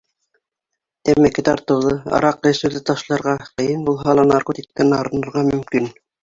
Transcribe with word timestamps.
Тәмәке 1.09 1.43
тартыуҙы, 1.49 1.93
араҡы 2.19 2.53
эсеүҙе 2.53 2.81
ташларға, 2.87 3.35
ҡыйын 3.51 3.85
булһа 3.91 4.17
ла, 4.21 4.25
наркотиктан 4.33 4.97
арынырға 5.03 5.47
мөмкин. 5.53 5.93